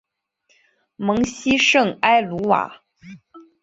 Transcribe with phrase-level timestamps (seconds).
[0.95, 2.81] 蒙希圣埃卢瓦。